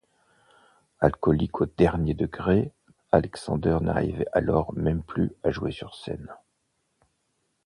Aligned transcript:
Alcoolique 0.99 1.61
au 1.61 1.67
dernier 1.67 2.15
degré, 2.15 2.73
Alexander 3.11 3.77
n'arrivait 3.81 4.25
alors 4.33 4.73
même 4.73 5.03
plus 5.03 5.31
à 5.43 5.51
jouer 5.51 5.71
sur 5.71 5.93
scène. 5.93 6.33